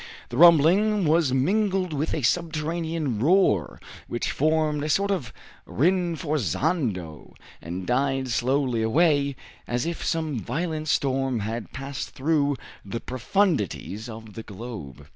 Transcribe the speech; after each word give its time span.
The 0.29 0.37
rumbling 0.37 1.05
was 1.05 1.31
mingled 1.31 1.93
with 1.93 2.15
a 2.15 2.23
subterranean 2.23 3.19
roar, 3.19 3.79
which 4.07 4.31
formed 4.31 4.83
a 4.83 4.89
sort 4.89 5.11
of 5.11 5.31
rinforzando, 5.67 7.35
and 7.61 7.85
died 7.85 8.29
slowly 8.29 8.81
away, 8.81 9.35
as 9.67 9.85
if 9.85 10.03
some 10.03 10.39
violent 10.39 10.87
storm 10.87 11.41
had 11.41 11.71
passed 11.71 12.15
through 12.15 12.55
the 12.83 12.99
profundities 12.99 14.09
of 14.09 14.33
the 14.33 14.41
globe. 14.41 15.05